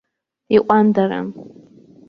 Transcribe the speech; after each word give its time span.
Иҟәандаран. 0.55 1.27